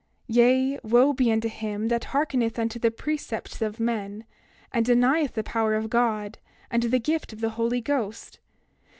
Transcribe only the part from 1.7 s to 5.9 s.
that hearkeneth unto the precepts of men, and denieth the power